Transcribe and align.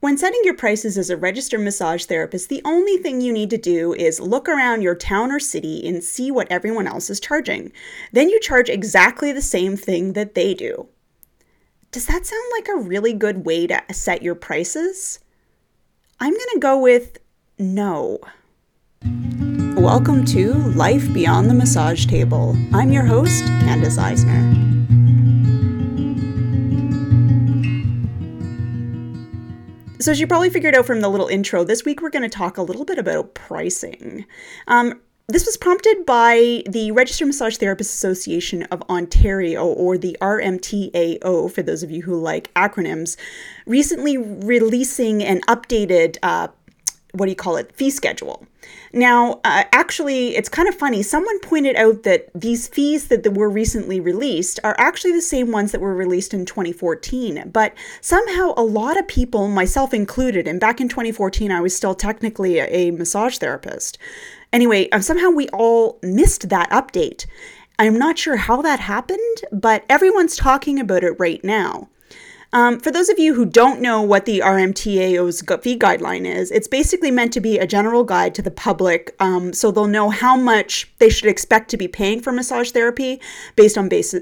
When 0.00 0.16
setting 0.16 0.40
your 0.44 0.54
prices 0.54 0.96
as 0.96 1.10
a 1.10 1.16
registered 1.16 1.60
massage 1.60 2.04
therapist, 2.04 2.48
the 2.48 2.62
only 2.64 2.98
thing 2.98 3.20
you 3.20 3.32
need 3.32 3.50
to 3.50 3.58
do 3.58 3.92
is 3.94 4.20
look 4.20 4.48
around 4.48 4.82
your 4.82 4.94
town 4.94 5.32
or 5.32 5.40
city 5.40 5.84
and 5.88 6.04
see 6.04 6.30
what 6.30 6.46
everyone 6.52 6.86
else 6.86 7.10
is 7.10 7.18
charging. 7.18 7.72
Then 8.12 8.28
you 8.28 8.38
charge 8.38 8.68
exactly 8.68 9.32
the 9.32 9.42
same 9.42 9.76
thing 9.76 10.12
that 10.12 10.36
they 10.36 10.54
do. 10.54 10.86
Does 11.90 12.06
that 12.06 12.26
sound 12.26 12.44
like 12.52 12.68
a 12.68 12.76
really 12.80 13.12
good 13.12 13.44
way 13.44 13.66
to 13.66 13.82
set 13.90 14.22
your 14.22 14.36
prices? 14.36 15.18
I'm 16.20 16.32
going 16.32 16.46
to 16.52 16.60
go 16.60 16.78
with 16.78 17.18
no. 17.58 18.20
Welcome 19.02 20.24
to 20.26 20.52
Life 20.76 21.12
Beyond 21.12 21.50
the 21.50 21.54
Massage 21.54 22.06
Table. 22.06 22.56
I'm 22.72 22.92
your 22.92 23.04
host, 23.04 23.44
Candace 23.46 23.98
Eisner. 23.98 24.77
So, 30.00 30.12
as 30.12 30.20
you 30.20 30.28
probably 30.28 30.48
figured 30.48 30.76
out 30.76 30.86
from 30.86 31.00
the 31.00 31.08
little 31.08 31.26
intro, 31.26 31.64
this 31.64 31.84
week 31.84 32.00
we're 32.00 32.10
going 32.10 32.22
to 32.22 32.28
talk 32.28 32.56
a 32.56 32.62
little 32.62 32.84
bit 32.84 32.98
about 32.98 33.34
pricing. 33.34 34.26
Um, 34.68 35.00
this 35.26 35.44
was 35.44 35.56
prompted 35.56 36.06
by 36.06 36.62
the 36.70 36.92
Registered 36.92 37.26
Massage 37.26 37.56
Therapists 37.56 37.92
Association 37.92 38.62
of 38.64 38.80
Ontario, 38.88 39.66
or 39.66 39.98
the 39.98 40.16
RMTAO, 40.20 41.50
for 41.50 41.62
those 41.62 41.82
of 41.82 41.90
you 41.90 42.02
who 42.02 42.18
like 42.18 42.54
acronyms, 42.54 43.16
recently 43.66 44.16
releasing 44.16 45.22
an 45.24 45.40
updated 45.48 46.16
uh, 46.22 46.46
what 47.12 47.26
do 47.26 47.30
you 47.30 47.36
call 47.36 47.56
it, 47.56 47.74
fee 47.74 47.90
schedule. 47.90 48.46
Now, 48.92 49.40
uh, 49.44 49.64
actually, 49.72 50.36
it's 50.36 50.48
kind 50.48 50.68
of 50.68 50.74
funny. 50.74 51.02
Someone 51.02 51.40
pointed 51.40 51.76
out 51.76 52.02
that 52.02 52.28
these 52.34 52.68
fees 52.68 53.08
that 53.08 53.34
were 53.34 53.48
recently 53.48 53.98
released 53.98 54.60
are 54.62 54.76
actually 54.78 55.12
the 55.12 55.22
same 55.22 55.50
ones 55.50 55.72
that 55.72 55.80
were 55.80 55.94
released 55.94 56.34
in 56.34 56.44
2014. 56.44 57.50
But 57.50 57.74
somehow, 58.00 58.52
a 58.56 58.62
lot 58.62 58.98
of 58.98 59.08
people, 59.08 59.48
myself 59.48 59.94
included, 59.94 60.46
and 60.46 60.60
back 60.60 60.80
in 60.80 60.88
2014, 60.88 61.50
I 61.50 61.60
was 61.60 61.74
still 61.74 61.94
technically 61.94 62.58
a, 62.58 62.66
a 62.66 62.90
massage 62.90 63.38
therapist. 63.38 63.98
Anyway, 64.52 64.88
um, 64.90 65.02
somehow 65.02 65.30
we 65.30 65.48
all 65.48 65.98
missed 66.02 66.48
that 66.48 66.70
update. 66.70 67.26
I'm 67.78 67.98
not 67.98 68.18
sure 68.18 68.36
how 68.36 68.60
that 68.62 68.80
happened, 68.80 69.20
but 69.52 69.84
everyone's 69.88 70.36
talking 70.36 70.80
about 70.80 71.04
it 71.04 71.12
right 71.18 71.42
now. 71.44 71.88
Um, 72.52 72.80
for 72.80 72.90
those 72.90 73.10
of 73.10 73.18
you 73.18 73.34
who 73.34 73.44
don't 73.44 73.80
know 73.80 74.00
what 74.00 74.24
the 74.24 74.40
RMTAO's 74.40 75.42
fee 75.62 75.78
guideline 75.78 76.24
is, 76.24 76.50
it's 76.50 76.68
basically 76.68 77.10
meant 77.10 77.32
to 77.34 77.40
be 77.40 77.58
a 77.58 77.66
general 77.66 78.04
guide 78.04 78.34
to 78.36 78.42
the 78.42 78.50
public 78.50 79.14
um, 79.20 79.52
so 79.52 79.70
they'll 79.70 79.86
know 79.86 80.08
how 80.08 80.34
much 80.36 80.90
they 80.98 81.10
should 81.10 81.28
expect 81.28 81.68
to 81.70 81.76
be 81.76 81.88
paying 81.88 82.20
for 82.20 82.32
massage 82.32 82.70
therapy 82.70 83.20
based 83.54 83.76
on 83.76 83.88
base, 83.88 84.14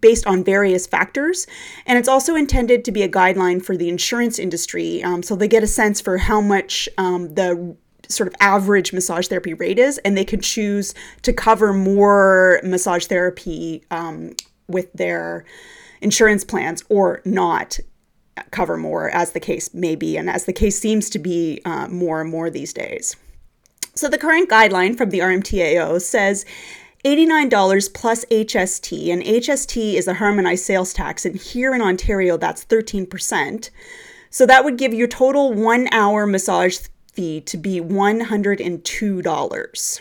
based 0.00 0.26
on 0.26 0.44
various 0.44 0.86
factors. 0.86 1.46
And 1.86 1.98
it's 1.98 2.08
also 2.08 2.34
intended 2.34 2.84
to 2.84 2.92
be 2.92 3.02
a 3.02 3.08
guideline 3.08 3.64
for 3.64 3.76
the 3.76 3.88
insurance 3.88 4.38
industry 4.38 5.02
um, 5.02 5.22
so 5.22 5.34
they 5.34 5.48
get 5.48 5.62
a 5.62 5.66
sense 5.66 6.00
for 6.00 6.18
how 6.18 6.42
much 6.42 6.88
um, 6.98 7.34
the 7.34 7.74
sort 8.08 8.26
of 8.26 8.34
average 8.40 8.92
massage 8.92 9.28
therapy 9.28 9.54
rate 9.54 9.78
is, 9.78 9.96
and 9.98 10.16
they 10.16 10.24
can 10.24 10.40
choose 10.40 10.94
to 11.22 11.32
cover 11.32 11.72
more 11.72 12.60
massage 12.62 13.06
therapy 13.06 13.82
um, 13.90 14.34
with 14.68 14.92
their 14.92 15.46
insurance 16.02 16.44
plans 16.44 16.84
or 16.88 17.22
not 17.24 17.78
cover 18.50 18.76
more, 18.76 19.10
as 19.10 19.32
the 19.32 19.40
case 19.40 19.72
may 19.74 19.94
be, 19.94 20.16
and 20.16 20.28
as 20.28 20.44
the 20.44 20.52
case 20.52 20.78
seems 20.78 21.08
to 21.10 21.18
be 21.18 21.60
uh, 21.64 21.88
more 21.88 22.20
and 22.20 22.30
more 22.30 22.50
these 22.50 22.72
days. 22.72 23.16
So, 23.94 24.08
the 24.08 24.18
current 24.18 24.48
guideline 24.48 24.96
from 24.96 25.10
the 25.10 25.18
RMTAO 25.18 26.00
says 26.00 26.46
$89 27.04 27.92
plus 27.92 28.24
HST, 28.26 29.12
and 29.12 29.22
HST 29.22 29.94
is 29.94 30.08
a 30.08 30.14
harmonized 30.14 30.64
sales 30.64 30.94
tax, 30.94 31.26
and 31.26 31.36
here 31.36 31.74
in 31.74 31.82
Ontario, 31.82 32.38
that's 32.38 32.64
13%. 32.64 33.70
So, 34.30 34.46
that 34.46 34.64
would 34.64 34.78
give 34.78 34.94
your 34.94 35.08
total 35.08 35.52
one 35.52 35.88
hour 35.92 36.26
massage 36.26 36.78
fee 37.12 37.42
to 37.42 37.58
be 37.58 37.80
$102. 37.80 40.00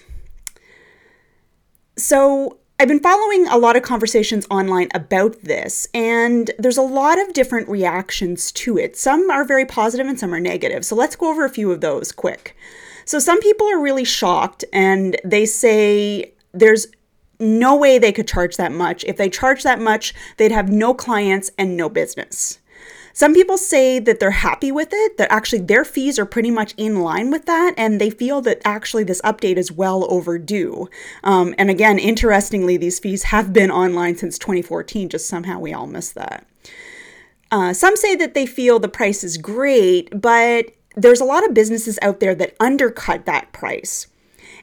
So, 1.97 2.57
I've 2.81 2.87
been 2.87 2.99
following 2.99 3.45
a 3.45 3.59
lot 3.59 3.75
of 3.75 3.83
conversations 3.83 4.47
online 4.49 4.87
about 4.95 5.43
this, 5.43 5.87
and 5.93 6.49
there's 6.57 6.79
a 6.79 6.81
lot 6.81 7.21
of 7.21 7.31
different 7.31 7.69
reactions 7.69 8.51
to 8.53 8.75
it. 8.79 8.97
Some 8.97 9.29
are 9.29 9.45
very 9.45 9.67
positive 9.67 10.07
and 10.07 10.19
some 10.19 10.33
are 10.33 10.39
negative. 10.39 10.83
So 10.83 10.95
let's 10.95 11.15
go 11.15 11.29
over 11.29 11.45
a 11.45 11.49
few 11.49 11.71
of 11.71 11.81
those 11.81 12.11
quick. 12.11 12.57
So, 13.05 13.19
some 13.19 13.39
people 13.39 13.69
are 13.69 13.79
really 13.79 14.03
shocked 14.03 14.65
and 14.73 15.15
they 15.23 15.45
say 15.45 16.33
there's 16.53 16.87
no 17.39 17.75
way 17.75 17.99
they 17.99 18.11
could 18.11 18.27
charge 18.27 18.57
that 18.57 18.71
much. 18.71 19.03
If 19.03 19.15
they 19.15 19.29
charge 19.29 19.61
that 19.61 19.79
much, 19.79 20.15
they'd 20.37 20.51
have 20.51 20.71
no 20.71 20.95
clients 20.95 21.51
and 21.59 21.77
no 21.77 21.87
business. 21.87 22.60
Some 23.13 23.33
people 23.33 23.57
say 23.57 23.99
that 23.99 24.19
they're 24.19 24.31
happy 24.31 24.71
with 24.71 24.89
it, 24.91 25.17
that 25.17 25.31
actually 25.31 25.61
their 25.61 25.83
fees 25.83 26.17
are 26.17 26.25
pretty 26.25 26.51
much 26.51 26.73
in 26.77 27.01
line 27.01 27.31
with 27.31 27.45
that, 27.45 27.73
and 27.77 27.99
they 27.99 28.09
feel 28.09 28.41
that 28.41 28.61
actually 28.63 29.03
this 29.03 29.21
update 29.21 29.57
is 29.57 29.71
well 29.71 30.05
overdue. 30.11 30.89
Um, 31.23 31.53
and 31.57 31.69
again, 31.69 31.99
interestingly, 31.99 32.77
these 32.77 32.99
fees 32.99 33.23
have 33.23 33.53
been 33.53 33.71
online 33.71 34.15
since 34.17 34.37
2014, 34.37 35.09
just 35.09 35.27
somehow 35.27 35.59
we 35.59 35.73
all 35.73 35.87
missed 35.87 36.15
that. 36.15 36.45
Uh, 37.51 37.73
some 37.73 37.97
say 37.97 38.15
that 38.15 38.33
they 38.33 38.45
feel 38.45 38.79
the 38.79 38.87
price 38.87 39.23
is 39.23 39.37
great, 39.37 40.09
but 40.19 40.67
there's 40.95 41.21
a 41.21 41.25
lot 41.25 41.45
of 41.45 41.53
businesses 41.53 41.99
out 42.01 42.19
there 42.19 42.35
that 42.35 42.55
undercut 42.59 43.25
that 43.25 43.51
price. 43.51 44.07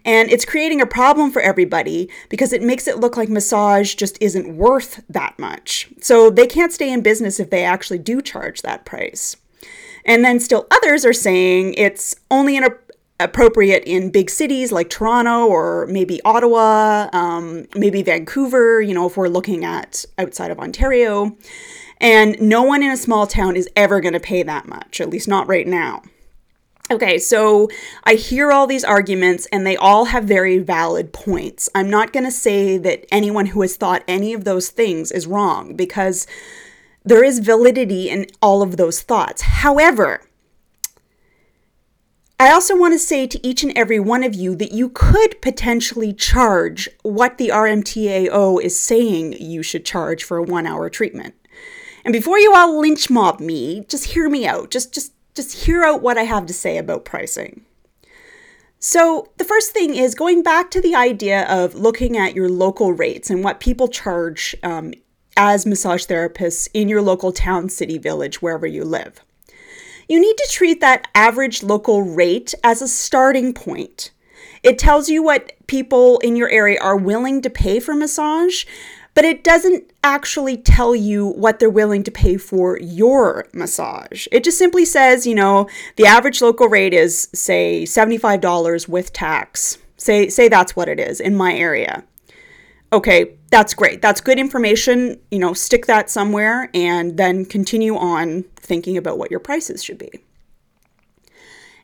And 0.04 0.31
it's 0.31 0.44
creating 0.44 0.81
a 0.81 0.86
problem 0.86 1.31
for 1.31 1.42
everybody 1.42 2.09
because 2.28 2.53
it 2.53 2.62
makes 2.62 2.86
it 2.88 2.98
look 2.98 3.16
like 3.16 3.28
massage 3.28 3.94
just 3.94 4.16
isn't 4.20 4.56
worth 4.56 5.03
that 5.09 5.38
much. 5.38 5.88
So 6.00 6.31
they 6.31 6.47
can't 6.47 6.72
stay 6.72 6.92
in 6.92 7.03
business 7.03 7.41
if 7.41 7.50
they 7.50 7.64
actually 7.64 7.98
do 7.98 8.22
charge 8.22 8.62
that 8.62 8.84
price. 8.84 9.37
And 10.04 10.25
then 10.25 10.41
still 10.41 10.66
others 10.70 11.04
are 11.04 11.12
saying 11.12 11.75
it's 11.75 12.16
only 12.31 12.58
appropriate 13.20 13.82
in 13.84 14.10
big 14.10 14.31
cities 14.31 14.72
like 14.72 14.88
Toronto 14.88 15.47
or 15.47 15.87
maybe 15.87 16.20
Ottawa, 16.25 17.08
um, 17.12 17.66
maybe 17.75 18.03
Vancouver, 18.03 18.81
you 18.81 18.94
know, 18.94 19.06
if 19.06 19.16
we're 19.16 19.28
looking 19.28 19.64
at 19.64 20.04
outside 20.16 20.50
of 20.50 20.58
Ontario. 20.58 21.37
And 22.00 22.41
no 22.41 22.62
one 22.62 22.82
in 22.82 22.91
a 22.92 22.97
small 22.97 23.26
town 23.26 23.56
is 23.56 23.69
ever 23.75 24.00
going 24.00 24.14
to 24.14 24.20
pay 24.20 24.44
that 24.44 24.69
much, 24.69 25.00
at 25.00 25.10
least 25.10 25.26
not 25.26 25.48
right 25.48 25.66
now. 25.66 26.03
Okay, 26.91 27.19
so 27.19 27.69
I 28.04 28.15
hear 28.15 28.50
all 28.50 28.66
these 28.66 28.84
arguments 28.84 29.47
and 29.53 29.66
they 29.66 29.76
all 29.76 30.06
have 30.06 30.25
very 30.25 30.59
valid 30.59 31.12
points. 31.12 31.69
I'm 31.75 31.91
not 31.91 32.15
going 32.15 32.25
to 32.25 32.31
say 32.31 32.78
that 32.78 33.04
anyone 33.12 33.47
who 33.47 33.60
has 33.60 33.76
thought 33.76 34.03
any 34.09 34.32
of 34.32 34.44
those 34.44 34.71
things 34.71 35.12
is 35.12 35.26
wrong 35.26 35.76
because 35.76 36.26
there 37.04 37.22
is 37.22 37.41
validity 37.41 38.09
in 38.09 38.26
all 38.41 38.62
of 38.62 38.78
those 38.78 39.03
thoughts. 39.03 39.43
However, 39.43 40.22
I 42.41 42.53
also 42.53 42.78
want 42.78 42.94
to 42.94 42.99
say 42.99 43.26
to 43.26 43.47
each 43.47 43.62
and 43.62 43.76
every 43.76 44.00
one 44.00 44.22
of 44.22 44.34
you 44.34 44.55
that 44.56 44.72
you 44.72 44.88
could 44.88 45.43
potentially 45.43 46.15
charge 46.15 46.88
what 47.03 47.37
the 47.37 47.49
RMTAO 47.49 48.62
is 48.62 48.78
saying 48.78 49.34
you 49.34 49.62
should 49.62 49.84
charge 49.84 50.25
for 50.25 50.38
a 50.38 50.43
one 50.43 50.66
hour 50.66 50.88
treatment. 50.88 51.34
And 52.05 52.12
before 52.12 52.38
you 52.38 52.55
all 52.55 52.81
lynch 52.81 53.10
mob 53.10 53.41
me, 53.41 53.84
just 53.88 54.06
hear 54.06 54.31
me 54.31 54.47
out. 54.47 54.70
Just, 54.70 54.94
just 54.94 55.12
just 55.38 55.66
hear 55.66 55.84
out 55.84 56.03
what 56.03 56.19
I 56.19 56.25
have 56.25 56.47
to 56.47 56.53
say 56.53 56.78
about 56.78 57.04
pricing. 57.04 57.65
So, 58.81 59.31
the 59.37 59.44
first 59.44 59.71
thing 59.71 59.94
is 59.94 60.16
going 60.16 60.43
back 60.43 60.69
to 60.72 60.81
the 60.81 60.97
idea 60.97 61.47
of 61.49 61.76
looking 61.76 62.16
at 62.16 62.34
your 62.34 62.49
local 62.49 62.93
rates 62.93 63.31
and 63.31 63.44
what 63.44 63.60
people 63.60 63.87
charge 63.87 64.56
um, 64.65 64.94
as 65.37 65.65
massage 65.65 66.06
therapists 66.06 66.69
in 66.75 66.88
your 66.88 67.03
local 67.03 67.31
town, 67.31 67.69
city, 67.69 67.99
village, 67.99 68.43
wherever 68.43 68.66
you 68.66 68.84
live. 68.84 69.21
You 70.09 70.21
need 70.21 70.37
to 70.37 70.49
treat 70.50 70.81
that 70.81 71.06
average 71.15 71.62
local 71.62 72.03
rate 72.03 72.53
as 72.65 72.82
a 72.82 72.88
starting 72.88 73.55
point. 73.55 74.10
It 74.65 74.76
tells 74.76 75.09
you 75.09 75.22
what 75.22 75.53
people 75.69 76.19
in 76.19 76.34
your 76.34 76.49
area 76.49 76.81
are 76.81 76.97
willing 76.97 77.43
to 77.43 77.50
pay 77.50 77.78
for 77.78 77.94
massage, 77.94 78.65
but 79.18 79.24
it 79.24 79.42
doesn't 79.42 79.90
actually 80.04 80.56
tell 80.56 80.94
you 80.94 81.26
what 81.26 81.58
they're 81.58 81.68
willing 81.68 82.04
to 82.04 82.10
pay 82.12 82.36
for 82.36 82.78
your 82.78 83.48
massage. 83.52 84.28
It 84.30 84.44
just 84.44 84.58
simply 84.58 84.84
says, 84.84 85.26
you 85.26 85.34
know, 85.34 85.69
the 85.96 86.06
average 86.06 86.40
local 86.40 86.69
rate 86.69 86.94
is 86.94 87.28
say 87.34 87.82
$75 87.82 88.87
with 88.87 89.12
tax. 89.12 89.78
Say 89.96 90.28
say 90.28 90.46
that's 90.46 90.76
what 90.76 90.88
it 90.88 91.00
is 91.00 91.19
in 91.19 91.34
my 91.34 91.52
area. 91.52 92.04
Okay, 92.93 93.34
that's 93.50 93.75
great. 93.75 94.02
That's 94.02 94.20
good 94.20 94.38
information. 94.38 95.19
You 95.32 95.40
know, 95.40 95.52
stick 95.52 95.87
that 95.87 96.08
somewhere 96.08 96.70
and 96.72 97.16
then 97.16 97.44
continue 97.44 97.96
on 97.96 98.44
thinking 98.54 98.96
about 98.96 99.19
what 99.19 99.32
your 99.32 99.40
prices 99.40 99.82
should 99.82 99.98
be. 99.98 100.12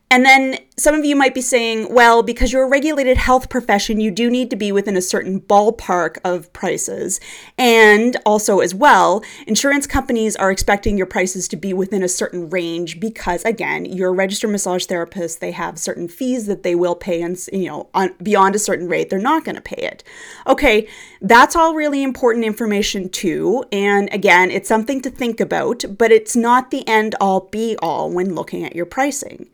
And 0.09 0.23
then 0.23 0.59
some 0.77 0.93
of 0.93 1.05
you 1.05 1.15
might 1.15 1.33
be 1.33 1.41
saying, 1.41 1.93
well, 1.93 2.21
because 2.21 2.51
you're 2.51 2.65
a 2.65 2.69
regulated 2.69 3.15
health 3.15 3.49
profession, 3.49 4.01
you 4.01 4.11
do 4.11 4.29
need 4.29 4.49
to 4.49 4.57
be 4.57 4.71
within 4.71 4.97
a 4.97 5.01
certain 5.01 5.39
ballpark 5.39 6.17
of 6.25 6.51
prices. 6.51 7.21
And 7.57 8.17
also, 8.25 8.59
as 8.59 8.75
well, 8.75 9.23
insurance 9.47 9.87
companies 9.87 10.35
are 10.35 10.51
expecting 10.51 10.97
your 10.97 11.07
prices 11.07 11.47
to 11.49 11.55
be 11.55 11.73
within 11.73 12.03
a 12.03 12.09
certain 12.09 12.49
range 12.49 12.99
because, 12.99 13.45
again, 13.45 13.85
you're 13.85 14.09
a 14.09 14.13
registered 14.13 14.49
massage 14.49 14.85
therapist. 14.85 15.39
They 15.39 15.51
have 15.51 15.79
certain 15.79 16.09
fees 16.09 16.45
that 16.47 16.63
they 16.63 16.75
will 16.75 16.95
pay, 16.95 17.21
and 17.21 17.37
you 17.53 17.69
know, 17.69 17.89
on, 17.93 18.13
beyond 18.21 18.55
a 18.55 18.59
certain 18.59 18.89
rate, 18.89 19.09
they're 19.09 19.19
not 19.19 19.45
going 19.45 19.55
to 19.55 19.61
pay 19.61 19.81
it. 19.81 20.03
Okay, 20.45 20.87
that's 21.21 21.55
all 21.55 21.73
really 21.73 22.03
important 22.03 22.43
information 22.43 23.07
too. 23.07 23.63
And 23.71 24.09
again, 24.11 24.51
it's 24.51 24.67
something 24.67 25.01
to 25.01 25.09
think 25.09 25.39
about, 25.39 25.85
but 25.97 26.11
it's 26.11 26.35
not 26.35 26.71
the 26.71 26.85
end 26.87 27.15
all 27.21 27.47
be 27.51 27.77
all 27.81 28.11
when 28.11 28.35
looking 28.35 28.65
at 28.65 28.75
your 28.75 28.85
pricing. 28.85 29.49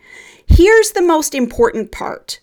Here's 0.47 0.91
the 0.91 1.01
most 1.11 1.35
important 1.35 1.91
part. 1.91 2.39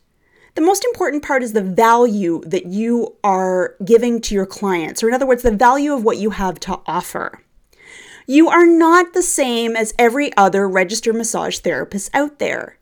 The 0.55 0.61
most 0.61 0.85
important 0.85 1.25
part 1.25 1.43
is 1.43 1.55
the 1.55 1.63
value 1.63 2.43
that 2.45 2.67
you 2.67 3.17
are 3.25 3.77
giving 3.83 4.21
to 4.21 4.35
your 4.35 4.45
clients, 4.45 5.03
or 5.03 5.09
in 5.09 5.15
other 5.15 5.27
words, 5.27 5.43
the 5.43 5.51
value 5.51 5.95
of 5.95 6.05
what 6.05 6.19
you 6.19 6.31
have 6.31 6.61
to 6.61 6.79
offer. 6.85 7.41
You 8.27 8.51
are 8.51 8.67
not 8.67 9.15
the 9.15 9.23
same 9.23 9.75
as 9.75 9.95
every 9.99 10.37
other 10.37 10.69
registered 10.69 11.15
massage 11.15 11.61
therapist 11.61 12.11
out 12.13 12.41
there 12.41 12.77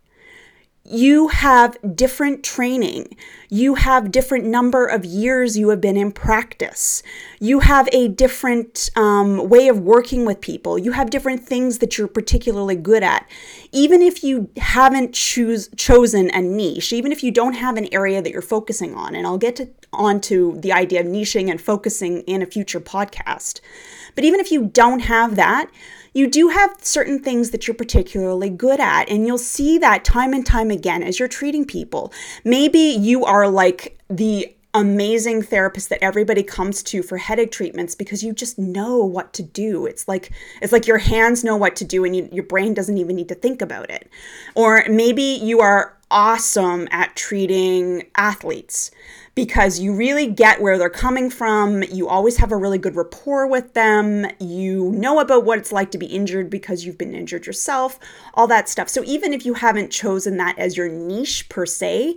you 0.89 1.29
have 1.29 1.77
different 1.95 2.43
training. 2.43 3.17
You 3.49 3.75
have 3.77 4.11
different 4.11 4.45
number 4.45 4.87
of 4.87 5.05
years 5.05 5.57
you 5.57 5.69
have 5.71 5.81
been 5.81 5.97
in 5.97 6.13
practice. 6.13 7.03
You 7.41 7.61
have 7.61 7.89
a 7.93 8.09
different 8.09 8.91
um, 8.97 9.49
way 9.49 9.69
of 9.69 9.81
working 9.81 10.25
with 10.25 10.41
people. 10.41 10.79
You 10.79 10.93
have 10.93 11.11
different 11.11 11.45
things 11.45 11.79
that 11.79 11.97
you're 11.97 12.09
particularly 12.09 12.77
good 12.77 13.03
at. 13.03 13.29
Even 13.73 14.03
if 14.03 14.25
you 14.25 14.51
haven't 14.57 15.15
choose, 15.15 15.69
chosen 15.77 16.31
a 16.31 16.43
niche, 16.43 16.93
even 16.93 17.13
if 17.13 17.23
you 17.23 17.31
don't 17.31 17.55
have 17.55 17.77
an 17.77 17.93
area 17.93 18.23
that 18.23 18.31
you're 18.31 18.43
focusing 18.43 18.95
on, 18.95 19.15
and 19.15 19.27
I'll 19.27 19.39
get 19.39 19.57
to, 19.57 19.69
onto 19.93 20.61
the 20.61 20.73
idea 20.73 21.01
of 21.01 21.07
niching 21.07 21.51
and 21.51 21.61
focusing 21.61 22.21
in 22.23 22.43
a 22.43 22.47
future 22.47 22.81
podcast. 22.81 23.61
But 24.15 24.25
even 24.25 24.41
if 24.41 24.51
you 24.51 24.67
don't 24.67 25.01
have 25.01 25.37
that, 25.37 25.71
you 26.17 26.27
do 26.27 26.49
have 26.49 26.75
certain 26.81 27.19
things 27.19 27.51
that 27.51 27.69
you're 27.69 27.75
particularly 27.75 28.49
good 28.49 28.81
at. 28.81 29.07
And 29.11 29.27
you'll 29.27 29.37
see 29.37 29.77
that 29.79 30.03
time 30.03 30.33
and 30.33 30.47
time 30.47 30.71
again 30.71 31.03
as 31.03 31.19
you're 31.19 31.29
treating 31.29 31.67
people. 31.67 32.11
Maybe 32.43 32.79
you 32.79 33.27
are 33.27 33.47
like 33.49 33.99
the 34.09 34.51
amazing 34.73 35.43
therapist 35.43 35.91
that 35.91 36.03
everybody 36.03 36.43
comes 36.43 36.83
to 36.85 37.03
for 37.03 37.19
headache 37.19 37.51
treatments 37.51 37.95
because 37.95 38.23
you 38.23 38.33
just 38.33 38.59
know 38.59 38.97
what 38.97 39.35
to 39.35 39.43
do. 39.43 39.85
It's 39.85 40.09
like 40.09 40.33
it's 40.63 40.73
like 40.73 40.87
your 40.87 40.99
hands 40.99 41.45
know 41.45 41.57
what 41.57 41.77
to 41.77 41.85
do 41.85 42.03
and 42.07 42.17
you, 42.17 42.31
your 42.33 42.45
brain 42.45 42.73
doesn't 42.73 42.97
even 42.97 43.15
need 43.15 43.29
to 43.29 43.35
think 43.35 43.61
about 43.61 43.91
it. 43.91 44.11
Or 44.55 44.85
maybe 44.89 45.23
you 45.23 45.61
are 45.61 45.99
awesome 46.11 46.89
at 46.93 47.15
treating 47.17 48.05
athletes 48.17 48.91
because 49.37 49.79
you 49.79 49.95
really 49.95 50.27
get 50.27 50.63
where 50.63 50.79
they're 50.79 50.89
coming 50.89 51.29
from. 51.29 51.83
You 51.85 52.09
always 52.09 52.39
have 52.39 52.51
a 52.51 52.57
really 52.57 52.79
good 52.79 52.97
rapport 52.97 53.47
with 53.47 53.75
them. 53.75 54.27
You 54.41 54.91
know 54.93 55.21
about 55.21 55.45
what 55.45 55.59
it's 55.59 55.71
like 55.71 55.91
to 55.91 55.99
be 55.99 56.07
injured 56.07 56.49
because 56.49 56.85
you've 56.85 56.97
been 56.97 57.15
injured 57.15 57.47
yourself, 57.47 58.01
all 58.33 58.47
that 58.47 58.69
stuff. 58.69 58.89
So 58.89 59.05
even 59.05 59.35
if 59.35 59.45
you 59.45 59.53
haven't 59.53 59.93
chosen 59.93 60.39
that 60.39 60.59
as 60.59 60.77
your 60.77 60.89
niche 60.89 61.49
per 61.51 61.67
se, 61.67 62.17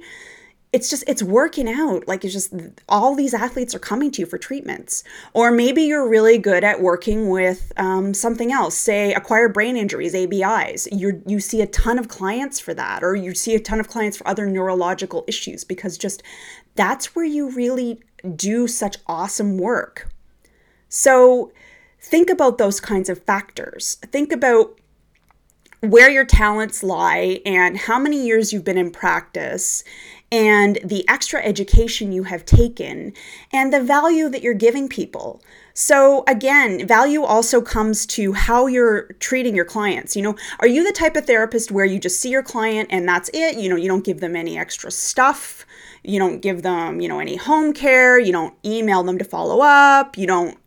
it's 0.72 0.90
just 0.90 1.04
it's 1.08 1.24
working 1.24 1.68
out 1.68 2.08
like 2.08 2.24
it's 2.24 2.34
just 2.34 2.54
all 2.88 3.16
these 3.16 3.34
athletes 3.34 3.74
are 3.74 3.80
coming 3.80 4.12
to 4.12 4.22
you 4.22 4.26
for 4.26 4.38
treatments 4.38 5.04
or 5.34 5.52
maybe 5.52 5.82
you're 5.82 6.08
really 6.08 6.38
good 6.38 6.64
at 6.64 6.80
working 6.80 7.30
with 7.30 7.72
um, 7.78 8.14
something 8.14 8.52
else 8.52 8.78
say 8.78 9.14
acquired 9.14 9.52
brain 9.52 9.76
injuries 9.76 10.14
abis 10.14 10.88
you 10.92 11.24
you 11.26 11.40
see 11.40 11.62
a 11.62 11.68
ton 11.68 11.98
of 11.98 12.08
clients 12.08 12.60
for 12.60 12.74
that 12.76 13.04
or 13.04 13.16
you 13.16 13.34
see 13.34 13.56
a 13.56 13.60
ton 13.60 13.80
of 13.80 13.88
clients 13.88 14.16
for 14.18 14.28
other 14.28 14.46
neurological 14.46 15.26
issues 15.28 15.64
because 15.64 15.98
just 15.98 16.22
that's 16.76 17.16
where 17.16 17.26
you 17.26 17.50
really 17.50 18.02
do 18.36 18.68
such 18.68 18.98
awesome 19.08 19.58
work. 19.58 20.10
So 20.88 21.52
think 22.02 22.30
about 22.30 22.58
those 22.58 22.80
kinds 22.80 23.10
of 23.10 23.24
factors. 23.24 23.96
Think 24.12 24.32
about 24.32 24.80
where 25.82 26.10
your 26.10 26.26
talents 26.26 26.84
lie 26.84 27.42
and 27.46 27.78
how 27.78 28.00
many 28.00 28.26
years 28.26 28.52
you've 28.52 28.66
been 28.66 28.78
in 28.78 28.92
practice 28.92 29.84
and 30.32 30.80
the 30.84 31.08
extra 31.08 31.42
education 31.42 32.12
you 32.12 32.24
have 32.24 32.46
taken 32.46 33.14
and 33.52 33.74
the 33.74 33.82
value 33.82 34.30
that 34.30 34.42
you're 34.42 34.54
giving 34.54 34.88
people. 34.88 35.42
So, 35.74 36.24
again, 36.28 36.86
value 36.86 37.24
also 37.24 37.62
comes 37.62 38.06
to 38.08 38.34
how 38.34 38.68
you're 38.68 39.14
treating 39.20 39.56
your 39.56 39.66
clients. 39.66 40.16
You 40.16 40.24
know, 40.24 40.36
are 40.60 40.68
you 40.68 40.84
the 40.84 40.92
type 40.92 41.16
of 41.16 41.26
therapist 41.26 41.72
where 41.72 41.86
you 41.86 42.00
just 42.00 42.20
see 42.20 42.30
your 42.30 42.44
client 42.44 42.90
and 42.92 43.08
that's 43.08 43.30
it? 43.34 43.58
You 43.58 43.70
know, 43.70 43.76
you 43.76 43.88
don't 43.88 44.04
give 44.04 44.20
them 44.20 44.36
any 44.36 44.58
extra 44.58 44.92
stuff 44.92 45.66
you 46.04 46.20
don't 46.20 46.40
give 46.40 46.62
them, 46.62 47.02
you 47.02 47.08
know, 47.08 47.20
any 47.20 47.36
home 47.36 47.74
care, 47.74 48.20
you 48.20 48.32
don't 48.32 48.54
email 48.66 49.04
them 49.04 49.18
to 49.18 49.26
follow 49.26 49.62
up, 49.62 50.18
you 50.18 50.28
don't 50.28 50.58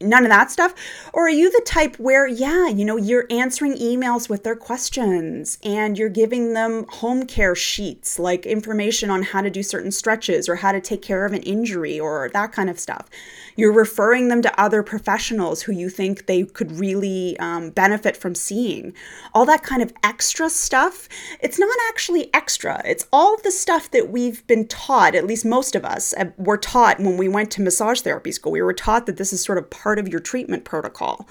none 0.00 0.24
of 0.24 0.30
that 0.30 0.50
stuff? 0.50 0.74
Or 1.12 1.26
are 1.26 1.30
you 1.30 1.50
the 1.50 1.62
type 1.64 1.96
where, 1.98 2.26
yeah, 2.26 2.68
you 2.68 2.84
know, 2.84 2.96
you're 2.96 3.26
answering 3.30 3.74
emails 3.74 4.28
with 4.28 4.44
their 4.44 4.56
questions 4.56 5.58
and 5.62 5.98
you're 5.98 6.08
giving 6.08 6.54
them 6.54 6.86
home 6.88 7.26
care 7.26 7.54
sheets, 7.54 8.18
like 8.18 8.46
information 8.46 9.10
on 9.10 9.22
how 9.22 9.40
to 9.42 9.50
do 9.50 9.62
certain 9.62 9.90
stretches 9.90 10.48
or 10.48 10.56
how 10.56 10.72
to 10.72 10.80
take 10.80 11.02
care 11.02 11.24
of 11.24 11.32
an 11.32 11.42
injury 11.42 11.98
or 11.98 12.30
that 12.32 12.52
kind 12.52 12.70
of 12.70 12.78
stuff? 12.78 13.08
You're 13.56 13.72
referring 13.72 14.28
them 14.28 14.42
to 14.42 14.60
other 14.60 14.82
professionals 14.82 15.62
who 15.62 15.72
you 15.72 15.90
think 15.90 16.26
they 16.26 16.44
could 16.44 16.72
really 16.72 17.38
um, 17.38 17.70
benefit 17.70 18.16
from 18.16 18.34
seeing. 18.34 18.94
All 19.34 19.44
that 19.46 19.62
kind 19.62 19.82
of 19.82 19.92
extra 20.02 20.48
stuff, 20.48 21.08
it's 21.40 21.58
not 21.58 21.76
actually 21.88 22.30
extra. 22.34 22.80
It's 22.84 23.06
all 23.12 23.36
the 23.36 23.50
stuff 23.50 23.90
that 23.90 24.10
we've 24.10 24.46
been 24.46 24.66
taught, 24.68 25.14
at 25.14 25.26
least 25.26 25.44
most 25.44 25.74
of 25.74 25.84
us 25.84 26.14
uh, 26.14 26.26
were 26.38 26.56
taught 26.56 26.98
when 26.98 27.16
we 27.16 27.28
went 27.28 27.50
to 27.52 27.62
massage 27.62 28.00
therapy 28.00 28.32
school. 28.32 28.52
We 28.52 28.62
were 28.62 28.72
taught 28.72 29.06
that 29.06 29.16
this 29.16 29.32
is 29.32 29.42
sort 29.42 29.58
of 29.58 29.70
part 29.72 29.98
of 29.98 30.06
your 30.06 30.20
treatment 30.20 30.64
protocol. 30.64 31.26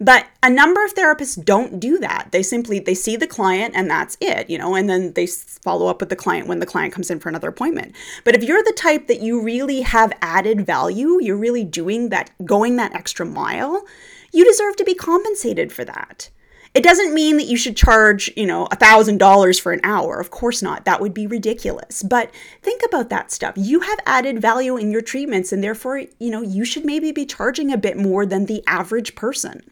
But 0.00 0.26
a 0.42 0.48
number 0.48 0.82
of 0.82 0.94
therapists 0.94 1.44
don't 1.44 1.78
do 1.78 1.98
that. 1.98 2.28
They 2.30 2.42
simply 2.42 2.78
they 2.78 2.94
see 2.94 3.16
the 3.16 3.26
client 3.26 3.74
and 3.76 3.90
that's 3.90 4.16
it, 4.20 4.48
you 4.48 4.56
know, 4.56 4.74
and 4.74 4.88
then 4.88 5.12
they 5.12 5.26
follow 5.26 5.88
up 5.88 6.00
with 6.00 6.08
the 6.08 6.16
client 6.16 6.46
when 6.46 6.60
the 6.60 6.66
client 6.66 6.94
comes 6.94 7.10
in 7.10 7.20
for 7.20 7.28
another 7.28 7.48
appointment. 7.48 7.94
But 8.24 8.34
if 8.34 8.42
you're 8.42 8.62
the 8.62 8.72
type 8.72 9.08
that 9.08 9.20
you 9.20 9.42
really 9.42 9.82
have 9.82 10.12
added 10.22 10.64
value, 10.64 11.20
you're 11.20 11.36
really 11.36 11.64
doing 11.64 12.08
that 12.08 12.30
going 12.46 12.76
that 12.76 12.94
extra 12.94 13.26
mile, 13.26 13.84
you 14.32 14.44
deserve 14.44 14.76
to 14.76 14.84
be 14.84 14.94
compensated 14.94 15.72
for 15.72 15.84
that. 15.84 16.30
It 16.72 16.84
doesn't 16.84 17.12
mean 17.12 17.36
that 17.38 17.46
you 17.46 17.56
should 17.56 17.76
charge, 17.76 18.30
you 18.36 18.46
know, 18.46 18.66
$1,000 18.70 19.60
for 19.60 19.72
an 19.72 19.80
hour. 19.82 20.20
Of 20.20 20.30
course 20.30 20.62
not. 20.62 20.84
That 20.84 21.00
would 21.00 21.12
be 21.12 21.26
ridiculous. 21.26 22.02
But 22.04 22.30
think 22.62 22.82
about 22.86 23.10
that 23.10 23.32
stuff. 23.32 23.54
You 23.56 23.80
have 23.80 23.98
added 24.06 24.40
value 24.40 24.76
in 24.76 24.92
your 24.92 25.02
treatments, 25.02 25.52
and 25.52 25.64
therefore, 25.64 25.98
you 25.98 26.30
know, 26.30 26.42
you 26.42 26.64
should 26.64 26.84
maybe 26.84 27.10
be 27.10 27.26
charging 27.26 27.72
a 27.72 27.76
bit 27.76 27.96
more 27.96 28.24
than 28.24 28.46
the 28.46 28.62
average 28.68 29.16
person. 29.16 29.62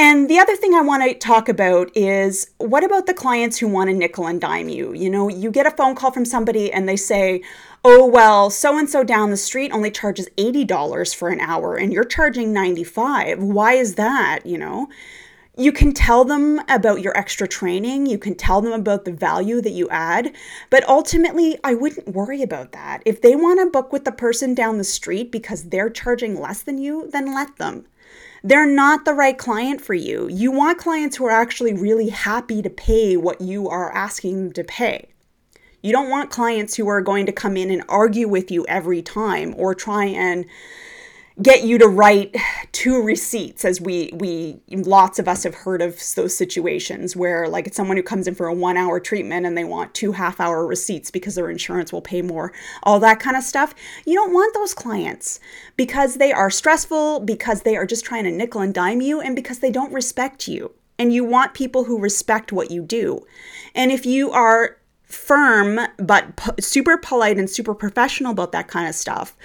And 0.00 0.30
the 0.30 0.38
other 0.38 0.54
thing 0.54 0.74
I 0.74 0.80
want 0.80 1.02
to 1.02 1.12
talk 1.12 1.48
about 1.48 1.90
is 1.96 2.52
what 2.58 2.84
about 2.84 3.06
the 3.06 3.12
clients 3.14 3.58
who 3.58 3.66
want 3.66 3.90
to 3.90 3.94
nickel 3.94 4.28
and 4.28 4.40
dime 4.40 4.68
you? 4.68 4.92
You 4.92 5.10
know, 5.10 5.28
you 5.28 5.50
get 5.50 5.66
a 5.66 5.72
phone 5.72 5.96
call 5.96 6.12
from 6.12 6.24
somebody 6.24 6.72
and 6.72 6.88
they 6.88 6.94
say, 6.94 7.42
oh, 7.84 8.06
well, 8.06 8.48
so 8.48 8.78
and 8.78 8.88
so 8.88 9.02
down 9.02 9.30
the 9.30 9.36
street 9.36 9.72
only 9.72 9.90
charges 9.90 10.28
$80 10.38 11.16
for 11.16 11.30
an 11.30 11.40
hour 11.40 11.74
and 11.74 11.92
you're 11.92 12.04
charging 12.04 12.52
95 12.52 13.42
Why 13.42 13.72
is 13.72 13.96
that? 13.96 14.46
You 14.46 14.58
know, 14.58 14.88
you 15.56 15.72
can 15.72 15.92
tell 15.92 16.24
them 16.24 16.60
about 16.68 17.00
your 17.00 17.18
extra 17.18 17.48
training, 17.48 18.06
you 18.06 18.18
can 18.18 18.36
tell 18.36 18.60
them 18.60 18.72
about 18.72 19.04
the 19.04 19.12
value 19.12 19.60
that 19.60 19.72
you 19.72 19.88
add, 19.88 20.32
but 20.70 20.88
ultimately, 20.88 21.58
I 21.64 21.74
wouldn't 21.74 22.14
worry 22.14 22.40
about 22.44 22.70
that. 22.70 23.02
If 23.04 23.20
they 23.20 23.34
want 23.34 23.58
to 23.58 23.66
book 23.66 23.92
with 23.92 24.04
the 24.04 24.12
person 24.12 24.54
down 24.54 24.78
the 24.78 24.84
street 24.84 25.32
because 25.32 25.64
they're 25.64 25.90
charging 25.90 26.40
less 26.40 26.62
than 26.62 26.78
you, 26.78 27.10
then 27.10 27.34
let 27.34 27.56
them 27.56 27.86
they're 28.48 28.66
not 28.66 29.04
the 29.04 29.12
right 29.12 29.36
client 29.36 29.78
for 29.78 29.92
you. 29.92 30.26
You 30.28 30.50
want 30.50 30.78
clients 30.78 31.16
who 31.16 31.26
are 31.26 31.30
actually 31.30 31.74
really 31.74 32.08
happy 32.08 32.62
to 32.62 32.70
pay 32.70 33.14
what 33.14 33.42
you 33.42 33.68
are 33.68 33.94
asking 33.94 34.36
them 34.36 34.52
to 34.54 34.64
pay. 34.64 35.10
You 35.82 35.92
don't 35.92 36.08
want 36.08 36.30
clients 36.30 36.74
who 36.74 36.88
are 36.88 37.02
going 37.02 37.26
to 37.26 37.32
come 37.32 37.58
in 37.58 37.70
and 37.70 37.84
argue 37.90 38.26
with 38.26 38.50
you 38.50 38.64
every 38.66 39.02
time 39.02 39.54
or 39.58 39.74
try 39.74 40.06
and 40.06 40.46
get 41.40 41.62
you 41.62 41.78
to 41.78 41.86
write 41.86 42.34
two 42.72 43.02
receipts 43.02 43.64
as 43.64 43.80
we 43.80 44.10
we 44.14 44.60
lots 44.68 45.18
of 45.18 45.28
us 45.28 45.44
have 45.44 45.54
heard 45.54 45.80
of 45.80 46.00
those 46.16 46.36
situations 46.36 47.14
where 47.14 47.48
like 47.48 47.66
it's 47.66 47.76
someone 47.76 47.96
who 47.96 48.02
comes 48.02 48.26
in 48.26 48.34
for 48.34 48.46
a 48.48 48.54
one 48.54 48.76
hour 48.76 48.98
treatment 48.98 49.46
and 49.46 49.56
they 49.56 49.64
want 49.64 49.94
two 49.94 50.12
half 50.12 50.40
hour 50.40 50.66
receipts 50.66 51.10
because 51.10 51.36
their 51.36 51.50
insurance 51.50 51.92
will 51.92 52.02
pay 52.02 52.22
more 52.22 52.52
all 52.82 52.98
that 52.98 53.20
kind 53.20 53.36
of 53.36 53.44
stuff. 53.44 53.74
You 54.04 54.14
don't 54.14 54.32
want 54.32 54.54
those 54.54 54.74
clients 54.74 55.38
because 55.76 56.16
they 56.16 56.32
are 56.32 56.50
stressful 56.50 57.20
because 57.20 57.62
they 57.62 57.76
are 57.76 57.86
just 57.86 58.04
trying 58.04 58.24
to 58.24 58.30
nickel 58.30 58.60
and 58.60 58.74
dime 58.74 59.00
you 59.00 59.20
and 59.20 59.36
because 59.36 59.60
they 59.60 59.70
don't 59.70 59.92
respect 59.92 60.48
you. 60.48 60.72
And 60.98 61.12
you 61.12 61.24
want 61.24 61.54
people 61.54 61.84
who 61.84 62.00
respect 62.00 62.50
what 62.50 62.72
you 62.72 62.82
do. 62.82 63.24
And 63.72 63.92
if 63.92 64.04
you 64.04 64.32
are 64.32 64.77
firm 65.08 65.80
but 65.98 66.38
super 66.60 66.96
polite 66.96 67.38
and 67.38 67.48
super 67.48 67.74
professional 67.74 68.32
about 68.32 68.52
that 68.52 68.68
kind 68.68 68.88
of 68.88 68.94
stuff 68.94 69.36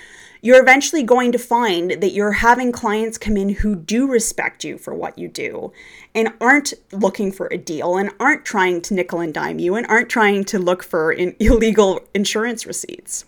you're 0.43 0.62
eventually 0.62 1.03
going 1.03 1.32
to 1.32 1.38
find 1.38 1.91
that 1.91 2.12
you're 2.12 2.34
having 2.34 2.74
clients 2.74 3.17
come 3.17 3.38
in 3.38 3.48
who 3.48 3.77
do 3.77 4.05
respect 4.05 4.65
you 4.65 4.77
for 4.77 4.93
what 4.93 5.17
you 5.17 5.29
do 5.29 5.72
and 6.13 6.34
aren't 6.41 6.74
looking 6.91 7.32
for 7.32 7.48
a 7.48 7.58
deal 7.58 7.96
and 7.96 8.12
aren't 8.20 8.43
trying 8.43 8.82
to 8.82 8.93
nickel 8.93 9.22
and 9.22 9.34
dime 9.34 9.58
you 9.58 9.75
and 9.75 9.88
aren't 9.88 10.10
trying 10.10 10.43
to 10.43 10.60
look 10.60 10.84
for 10.84 11.13
in 11.13 11.34
illegal 11.39 12.01
insurance 12.13 12.65
receipts. 12.65 13.24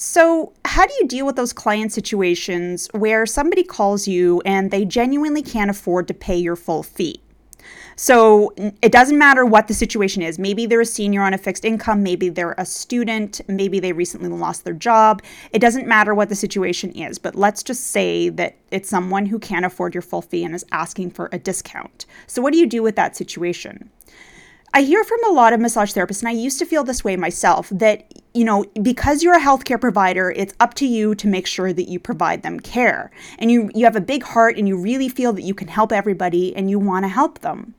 So, 0.00 0.52
how 0.64 0.86
do 0.86 0.94
you 1.00 1.08
deal 1.08 1.26
with 1.26 1.34
those 1.34 1.52
client 1.52 1.92
situations 1.92 2.88
where 2.92 3.26
somebody 3.26 3.64
calls 3.64 4.06
you 4.06 4.40
and 4.44 4.70
they 4.70 4.84
genuinely 4.84 5.42
can't 5.42 5.68
afford 5.68 6.06
to 6.06 6.14
pay 6.14 6.36
your 6.36 6.54
full 6.54 6.84
fee? 6.84 7.20
So 7.96 8.54
it 8.80 8.92
doesn't 8.92 9.18
matter 9.18 9.44
what 9.44 9.66
the 9.66 9.74
situation 9.74 10.22
is. 10.22 10.38
Maybe 10.38 10.66
they're 10.66 10.80
a 10.80 10.86
senior 10.86 11.22
on 11.22 11.34
a 11.34 11.38
fixed 11.38 11.64
income, 11.64 12.02
maybe 12.02 12.28
they're 12.28 12.54
a 12.56 12.64
student, 12.64 13.40
maybe 13.48 13.80
they 13.80 13.92
recently 13.92 14.28
lost 14.28 14.64
their 14.64 14.74
job. 14.74 15.22
It 15.52 15.58
doesn't 15.58 15.86
matter 15.86 16.14
what 16.14 16.28
the 16.28 16.36
situation 16.36 16.92
is, 16.92 17.18
but 17.18 17.34
let's 17.34 17.62
just 17.62 17.88
say 17.88 18.28
that 18.28 18.56
it's 18.70 18.88
someone 18.88 19.26
who 19.26 19.38
can't 19.38 19.66
afford 19.66 19.94
your 19.94 20.02
full 20.02 20.22
fee 20.22 20.44
and 20.44 20.54
is 20.54 20.64
asking 20.70 21.10
for 21.10 21.28
a 21.32 21.38
discount. 21.38 22.06
So 22.26 22.40
what 22.40 22.52
do 22.52 22.58
you 22.58 22.66
do 22.66 22.82
with 22.82 22.96
that 22.96 23.16
situation? 23.16 23.90
I 24.74 24.82
hear 24.82 25.02
from 25.02 25.18
a 25.28 25.32
lot 25.32 25.52
of 25.52 25.60
massage 25.60 25.92
therapists, 25.92 26.20
and 26.20 26.28
I 26.28 26.32
used 26.32 26.58
to 26.58 26.66
feel 26.66 26.84
this 26.84 27.02
way 27.02 27.16
myself 27.16 27.68
that, 27.70 28.12
you 28.34 28.44
know, 28.44 28.64
because 28.82 29.22
you're 29.22 29.36
a 29.36 29.40
healthcare 29.40 29.80
provider, 29.80 30.30
it's 30.30 30.54
up 30.60 30.74
to 30.74 30.86
you 30.86 31.14
to 31.14 31.26
make 31.26 31.46
sure 31.46 31.72
that 31.72 31.88
you 31.88 31.98
provide 31.98 32.42
them 32.42 32.60
care. 32.60 33.10
And 33.38 33.50
you, 33.50 33.70
you 33.74 33.84
have 33.86 33.96
a 33.96 34.00
big 34.00 34.22
heart 34.22 34.56
and 34.58 34.68
you 34.68 34.76
really 34.78 35.08
feel 35.08 35.32
that 35.32 35.42
you 35.42 35.54
can 35.54 35.68
help 35.68 35.90
everybody 35.90 36.54
and 36.54 36.68
you 36.68 36.78
want 36.78 37.04
to 37.04 37.08
help 37.08 37.38
them. 37.40 37.74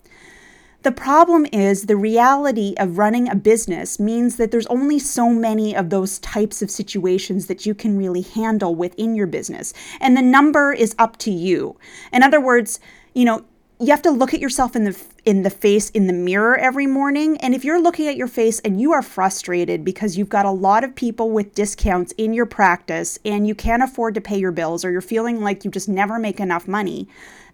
The 0.82 0.92
problem 0.94 1.46
is 1.52 1.84
the 1.84 1.98
reality 1.98 2.74
of 2.78 2.98
running 2.98 3.30
a 3.30 3.36
business 3.36 4.00
means 4.00 4.38
that 4.38 4.52
there's 4.52 4.66
only 4.68 4.98
so 4.98 5.30
many 5.30 5.76
of 5.76 5.90
those 5.90 6.20
types 6.20 6.62
of 6.62 6.72
situations 6.72 7.48
that 7.48 7.66
you 7.66 7.76
can 7.76 7.98
really 7.98 8.22
handle 8.22 8.74
within 8.74 9.14
your 9.14 9.28
business. 9.28 9.74
And 10.00 10.16
the 10.16 10.22
number 10.22 10.72
is 10.72 10.96
up 10.98 11.18
to 11.18 11.32
you. 11.32 11.78
In 12.14 12.24
other 12.24 12.40
words, 12.40 12.80
you 13.14 13.26
know, 13.26 13.44
you 13.80 13.88
have 13.88 14.02
to 14.02 14.12
look 14.12 14.34
at 14.34 14.42
yourself 14.42 14.76
in 14.76 14.84
the 14.84 15.06
in 15.26 15.44
the 15.44 15.50
face 15.50 15.90
in 15.92 16.08
the 16.08 16.14
mirror 16.14 16.58
every 16.58 16.86
morning 16.86 17.38
and 17.38 17.54
if 17.54 17.64
you're 17.64 17.82
looking 17.82 18.08
at 18.08 18.18
your 18.18 18.28
face 18.28 18.60
and 18.60 18.82
you 18.82 18.92
are 18.92 19.02
frustrated 19.02 19.86
because 19.86 20.18
you've 20.18 20.30
got 20.30 20.46
a 20.46 20.52
lot 20.52 20.84
of 20.84 20.94
people 20.96 21.30
with 21.32 21.56
discounts 21.56 22.12
in 22.18 22.34
your 22.34 22.46
practice 22.46 23.18
and 23.24 23.48
you 23.48 23.56
can't 23.56 23.84
afford 23.84 24.14
to 24.14 24.22
pay 24.22 24.38
your 24.38 24.52
bills 24.52 24.84
or 24.84 24.92
you're 24.92 25.02
feeling 25.02 25.42
like 25.42 25.64
you 25.64 25.72
just 25.72 25.88
never 25.88 26.20
make 26.20 26.40
enough 26.40 26.68
money 26.68 27.08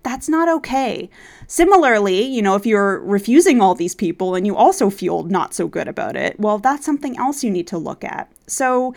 that's 0.05 0.29
not 0.29 0.47
okay. 0.47 1.09
Similarly, 1.47 2.21
you 2.21 2.43
know, 2.43 2.53
if 2.53 2.63
you're 2.67 2.99
refusing 2.99 3.59
all 3.59 3.73
these 3.73 3.95
people 3.95 4.35
and 4.35 4.45
you 4.45 4.55
also 4.55 4.91
feel 4.91 5.23
not 5.23 5.55
so 5.55 5.67
good 5.67 5.87
about 5.87 6.15
it, 6.15 6.39
well, 6.39 6.59
that's 6.59 6.85
something 6.85 7.17
else 7.17 7.43
you 7.43 7.49
need 7.49 7.65
to 7.67 7.79
look 7.79 8.03
at. 8.03 8.31
So, 8.45 8.93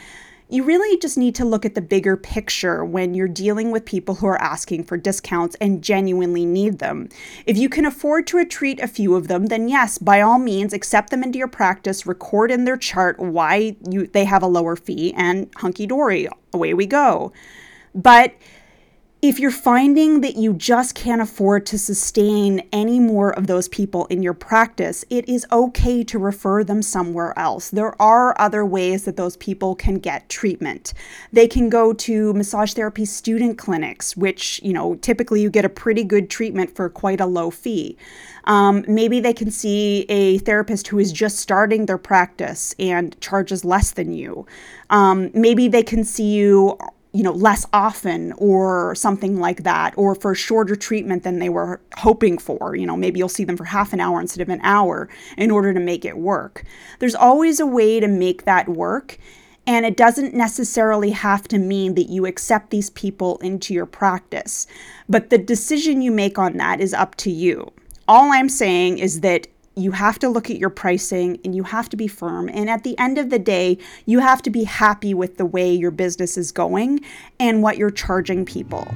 you 0.51 0.65
really 0.65 0.99
just 0.99 1.19
need 1.19 1.35
to 1.35 1.45
look 1.45 1.67
at 1.67 1.75
the 1.75 1.83
bigger 1.83 2.17
picture 2.17 2.85
when 2.85 3.15
you're 3.15 3.29
dealing 3.29 3.71
with 3.71 3.85
people 3.85 4.17
who 4.17 4.27
are 4.27 4.41
asking 4.41 4.85
for 4.85 4.97
discounts 4.97 5.57
and 5.61 5.83
genuinely 5.83 6.47
need 6.47 6.79
them. 6.79 7.09
If 7.45 7.59
you 7.59 7.69
can 7.69 7.85
afford 7.85 8.27
to 8.29 8.45
treat 8.47 8.81
a 8.81 8.89
few 8.89 9.15
of 9.15 9.29
them, 9.29 9.47
then 9.47 9.69
yes, 9.69 9.99
by 9.99 10.21
all 10.23 10.39
means, 10.39 10.73
accept 10.73 11.11
them 11.11 11.23
into 11.23 11.39
your 11.39 11.49
practice, 11.49 12.07
record 12.07 12.51
in 12.51 12.65
their 12.65 12.79
chart 12.79 13.19
why 13.19 13.77
you 13.89 14.07
they 14.07 14.25
have 14.25 14.43
a 14.43 14.47
lower 14.47 14.75
fee, 14.75 15.13
and 15.15 15.51
hunky 15.57 15.87
dory, 15.87 16.29
away 16.55 16.73
we 16.73 16.87
go. 16.87 17.33
But 17.95 18.35
if 19.21 19.41
you're 19.41 19.51
finding 19.51 20.21
that 20.21 20.37
you 20.37 20.55
just 20.55 20.95
can't 20.95 21.21
afford 21.21 21.67
to 21.67 21.77
sustain 21.77 22.63
any 22.73 23.01
more 23.01 23.37
of 23.37 23.49
those 23.49 23.67
people 23.67 24.07
in 24.07 24.23
your 24.23 24.33
practice, 24.33 25.05
it 25.11 25.29
is 25.29 25.45
okay 25.51 26.05
to 26.05 26.21
refer 26.21 26.63
them 26.63 26.83
somewhere 26.83 27.37
else. 27.37 27.69
There 27.71 28.01
are 28.01 28.41
other 28.41 28.65
ways 28.65 29.07
that 29.07 29.17
those 29.17 29.37
people 29.39 29.75
can 29.75 29.97
get 29.97 30.29
treatment. 30.29 30.95
They 31.33 31.49
can 31.49 31.69
go 31.69 31.93
to 31.95 32.33
massage 32.33 32.75
therapy 32.75 33.05
student 33.05 33.59
clinics, 33.59 34.17
which, 34.17 34.61
you 34.63 34.73
know, 34.73 34.95
typically 34.95 35.43
you 35.43 35.51
get 35.51 35.65
a 35.65 35.69
pretty 35.69 36.05
good 36.05 36.31
treatment 36.31 36.77
for 36.77 36.89
quite 36.89 37.21
a 37.21 37.27
low 37.27 37.51
fee. 37.51 37.97
Um, 38.45 38.85
maybe 38.87 39.19
they 39.19 39.35
can 39.35 39.51
see 39.51 40.07
a 40.09 40.39
therapist 40.39 40.87
who 40.87 41.01
is 41.01 41.11
just 41.11 41.41
starting 41.41 41.87
their 41.87 41.99
practice 41.99 42.73
and 42.79 43.21
charges 43.21 43.65
less 43.65 43.91
than 43.91 44.13
you. 44.13 44.47
Um, 44.91 45.33
maybe 45.35 45.67
they 45.67 45.83
can 45.83 46.05
see 46.05 46.35
you 46.35 46.79
you 47.19 47.25
know, 47.25 47.33
less 47.33 47.67
often 47.73 48.33
or 48.39 48.95
something 48.95 49.41
like 49.41 49.65
that, 49.65 49.93
or 49.97 50.15
for 50.15 50.37
shorter 50.37 50.77
treatment 50.77 51.25
than 51.25 51.41
they 51.41 51.49
were 51.49 51.81
hoping 51.97 52.39
for. 52.39 52.77
You 52.77 52.87
know, 52.87 52.97
maybe 52.97 53.19
you'll 53.19 53.29
see 53.29 53.43
them 53.43 53.57
for 53.57 53.65
half 53.65 53.93
an 53.93 53.99
hour 53.99 54.21
instead 54.21 54.41
of 54.41 54.49
an 54.49 54.61
hour 54.63 55.09
in 55.37 55.51
order 55.51 55.75
to 55.75 55.81
make 55.81 56.05
it 56.05 56.17
work. 56.17 56.63
There's 57.01 57.17
always 57.17 57.59
a 57.59 57.67
way 57.67 57.99
to 57.99 58.07
make 58.07 58.45
that 58.45 58.69
work. 58.69 59.19
And 59.67 59.85
it 59.85 59.97
doesn't 59.97 60.33
necessarily 60.33 61.11
have 61.11 61.49
to 61.49 61.59
mean 61.59 61.97
that 61.97 62.09
you 62.09 62.25
accept 62.25 62.71
these 62.71 62.91
people 62.91 63.39
into 63.39 63.75
your 63.75 63.85
practice. 63.85 64.69
But 65.09 65.31
the 65.31 65.39
decision 65.39 66.01
you 66.01 66.13
make 66.13 66.39
on 66.39 66.57
that 66.59 66.81
is 66.81 66.95
up 66.95 67.17
to 67.17 67.33
you. 67.33 67.73
All 68.07 68.31
I'm 68.33 68.49
saying 68.49 68.99
is 68.99 69.23
that 69.23 69.49
you 69.79 69.93
have 69.93 70.19
to 70.21 70.29
look 70.29 70.51
at 70.51 70.59
your 70.59 70.71
pricing 70.71 71.39
and 71.45 71.55
you 71.55 71.63
have 71.65 71.89
to 71.91 71.97
be 71.97 72.09
firm. 72.09 72.49
And 72.49 72.69
at 72.69 72.85
the 72.85 72.99
end 72.99 73.19
of 73.19 73.31
the 73.31 73.39
day, 73.39 73.79
you 74.07 74.19
have 74.21 74.43
to 74.43 74.51
be 74.51 74.65
happy 74.65 75.15
with 75.15 75.37
the 75.37 75.47
way 75.47 75.73
your 75.73 75.91
business 75.91 76.37
is 76.37 76.53
going 76.53 77.01
and 77.39 77.63
what 77.63 77.79
you're 77.79 77.91
charging 77.91 78.45
people. 78.45 78.87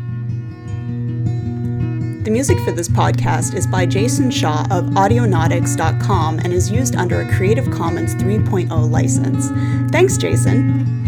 The 2.24 2.30
music 2.30 2.60
for 2.60 2.70
this 2.70 2.88
podcast 2.88 3.54
is 3.54 3.66
by 3.66 3.84
Jason 3.84 4.30
Shaw 4.30 4.62
of 4.70 4.84
Audionautix.com 4.90 6.38
and 6.38 6.52
is 6.52 6.70
used 6.70 6.94
under 6.94 7.20
a 7.20 7.32
Creative 7.34 7.68
Commons 7.72 8.14
3.0 8.14 8.90
license. 8.90 9.48
Thanks, 9.90 10.16
Jason. 10.16 11.01